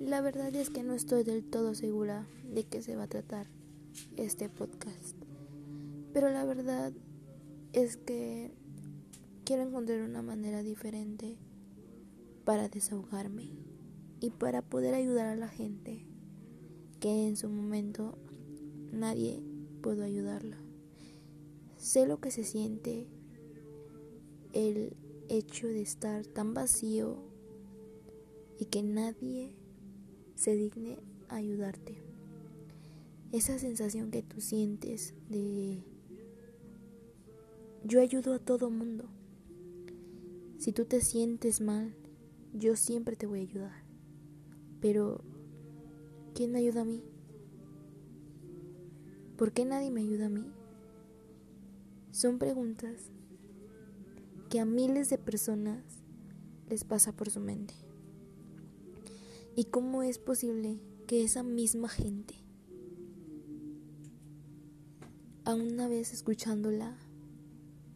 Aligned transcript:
La 0.00 0.20
verdad 0.20 0.54
es 0.54 0.70
que 0.70 0.82
no 0.82 0.94
estoy 0.94 1.22
del 1.22 1.44
todo 1.44 1.74
segura 1.74 2.26
de 2.52 2.64
qué 2.64 2.82
se 2.82 2.96
va 2.96 3.04
a 3.04 3.08
tratar 3.08 3.46
este 4.16 4.48
podcast. 4.48 5.16
Pero 6.12 6.30
la 6.30 6.44
verdad 6.44 6.92
es 7.72 7.96
que 7.96 8.52
quiero 9.44 9.62
encontrar 9.62 10.02
una 10.02 10.22
manera 10.22 10.62
diferente 10.62 11.38
para 12.44 12.68
desahogarme 12.68 13.50
y 14.20 14.30
para 14.30 14.62
poder 14.62 14.94
ayudar 14.94 15.26
a 15.26 15.36
la 15.36 15.48
gente 15.48 16.06
que 17.00 17.26
en 17.26 17.36
su 17.36 17.48
momento 17.48 18.18
nadie 18.92 19.42
pudo 19.82 20.04
ayudarla. 20.04 20.58
Sé 21.76 22.06
lo 22.06 22.20
que 22.20 22.30
se 22.30 22.44
siente 22.44 23.08
el 24.52 24.96
hecho 25.28 25.66
de 25.66 25.82
estar 25.82 26.26
tan 26.26 26.54
vacío 26.54 27.18
y 28.58 28.66
que 28.66 28.82
nadie 28.82 29.56
se 30.42 30.56
digne 30.56 30.98
ayudarte. 31.28 32.02
Esa 33.30 33.60
sensación 33.60 34.10
que 34.10 34.24
tú 34.24 34.40
sientes 34.40 35.14
de 35.28 35.78
yo 37.84 38.00
ayudo 38.00 38.34
a 38.34 38.38
todo 38.40 38.68
mundo. 38.68 39.04
Si 40.58 40.72
tú 40.72 40.84
te 40.84 41.00
sientes 41.00 41.60
mal, 41.60 41.94
yo 42.52 42.74
siempre 42.74 43.14
te 43.14 43.28
voy 43.28 43.38
a 43.38 43.42
ayudar. 43.42 43.84
Pero, 44.80 45.22
¿quién 46.34 46.50
me 46.50 46.58
ayuda 46.58 46.80
a 46.80 46.86
mí? 46.86 47.04
¿Por 49.36 49.52
qué 49.52 49.64
nadie 49.64 49.92
me 49.92 50.00
ayuda 50.00 50.26
a 50.26 50.28
mí? 50.28 50.50
Son 52.10 52.40
preguntas 52.40 53.12
que 54.50 54.58
a 54.58 54.64
miles 54.64 55.08
de 55.08 55.18
personas 55.18 55.84
les 56.68 56.82
pasa 56.82 57.12
por 57.12 57.30
su 57.30 57.38
mente. 57.38 57.91
¿Y 59.54 59.66
cómo 59.66 60.02
es 60.02 60.18
posible 60.18 60.80
que 61.06 61.22
esa 61.22 61.42
misma 61.42 61.90
gente, 61.90 62.36
a 65.44 65.54
una 65.54 65.88
vez 65.88 66.14
escuchándola, 66.14 66.96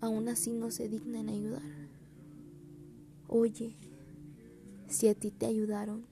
aún 0.00 0.28
así 0.28 0.52
no 0.52 0.70
se 0.70 0.88
digna 0.88 1.18
en 1.18 1.28
ayudar? 1.28 1.90
Oye, 3.26 3.74
si 4.86 5.08
a 5.08 5.14
ti 5.16 5.32
te 5.32 5.46
ayudaron, 5.46 6.06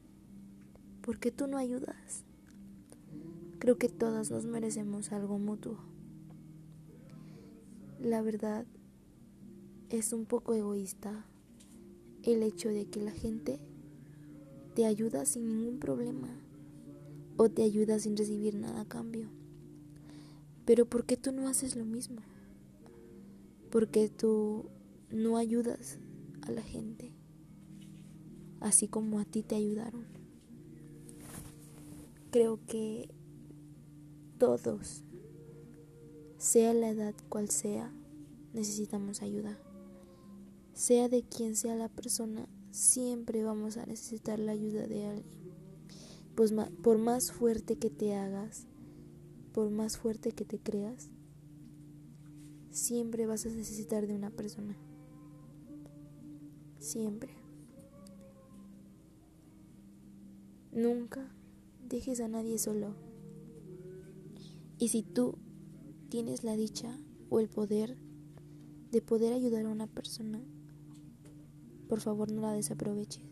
¿por 1.03 1.21
qué 1.21 1.31
tú 1.31 1.47
no 1.47 1.57
ayudas? 1.57 2.25
Creo 3.61 3.79
que 3.79 3.89
todas 3.89 4.33
nos 4.33 4.45
merecemos 4.45 5.13
algo 5.13 5.39
mutuo. 5.39 5.79
La 8.01 8.23
verdad 8.23 8.67
es 9.89 10.13
un 10.13 10.27
poco 10.27 10.55
egoísta 10.55 11.27
el 12.25 12.43
hecho 12.43 12.71
de 12.71 12.87
que 12.87 13.01
la 13.01 13.13
gente 13.13 13.61
te 14.79 14.87
ayuda 14.87 15.25
sin 15.25 15.49
ningún 15.49 15.81
problema 15.81 16.29
o 17.37 17.49
te 17.49 17.65
ayuda 17.65 17.99
sin 17.99 18.17
recibir 18.17 18.55
nada 18.55 18.83
a 18.83 18.85
cambio. 18.85 19.29
Pero 20.67 20.87
¿por 20.87 21.05
qué 21.05 21.17
tú 21.17 21.33
no 21.33 21.49
haces 21.49 21.75
lo 21.75 21.85
mismo? 21.85 22.21
¿Por 23.73 23.89
qué 23.89 24.09
tú 24.09 24.67
no 25.11 25.37
ayudas 25.37 25.99
a 26.43 26.53
la 26.53 26.63
gente 26.63 27.13
así 28.61 28.87
como 28.87 29.19
a 29.19 29.25
ti 29.25 29.43
te 29.43 29.57
ayudaron? 29.57 30.07
Creo 32.31 32.61
que 32.69 33.11
todos 34.39 35.03
sea 36.37 36.73
la 36.73 36.91
edad 36.91 37.17
cual 37.29 37.51
sea, 37.51 37.93
necesitamos 38.53 39.23
ayuda. 39.23 39.59
Sea 40.73 41.09
de 41.09 41.25
quien 41.25 41.57
sea 41.57 41.75
la 41.75 41.89
persona, 41.89 42.49
siempre 42.71 43.43
vamos 43.43 43.77
a 43.77 43.87
necesitar 43.87 44.39
la 44.39 44.53
ayuda 44.53 44.87
de 44.87 45.07
alguien. 45.07 45.39
Pues 46.35 46.55
por 46.83 46.99
más 46.99 47.33
fuerte 47.33 47.77
que 47.77 47.91
te 47.91 48.15
hagas, 48.15 48.67
por 49.53 49.71
más 49.71 49.99
fuerte 49.99 50.33
que 50.33 50.45
te 50.45 50.59
creas, 50.59 51.11
siempre 52.71 53.27
vas 53.27 53.45
a 53.47 53.51
necesitar 53.51 54.07
de 54.07 54.15
una 54.15 54.31
persona. 54.31 54.77
Siempre. 56.79 57.31
Nunca 60.73 61.35
dejes 61.89 62.21
a 62.21 62.29
nadie 62.29 62.59
solo. 62.59 62.95
Y 64.79 64.89
si 64.89 65.03
tú 65.03 65.37
tienes 66.09 66.45
la 66.45 66.55
dicha 66.55 67.01
o 67.31 67.41
el 67.41 67.49
poder 67.49 67.97
de 68.93 69.03
poder 69.03 69.33
ayudar 69.33 69.67
a 69.67 69.71
una 69.71 69.87
persona, 69.87 70.41
por 71.89 72.01
favor 72.01 72.31
no 72.31 72.43
la 72.43 72.53
desaproveches. 72.53 73.25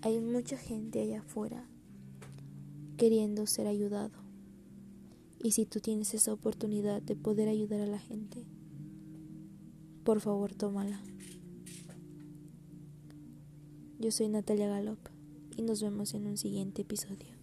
Hay 0.00 0.20
mucha 0.20 0.56
gente 0.56 1.00
allá 1.00 1.20
afuera 1.20 1.68
queriendo 2.96 3.46
ser 3.46 3.66
ayudado. 3.66 4.12
Y 5.42 5.52
si 5.52 5.66
tú 5.66 5.80
tienes 5.80 6.14
esa 6.14 6.32
oportunidad 6.32 7.02
de 7.02 7.16
poder 7.16 7.48
ayudar 7.48 7.80
a 7.80 7.86
la 7.86 7.98
gente, 7.98 8.46
por 10.04 10.20
favor 10.20 10.54
tómala. 10.54 11.02
Yo 13.98 14.10
soy 14.10 14.28
Natalia 14.28 14.68
Galop 14.68 14.98
y 15.56 15.62
nos 15.62 15.82
vemos 15.82 16.14
en 16.14 16.26
un 16.26 16.36
siguiente 16.36 16.82
episodio. 16.82 17.41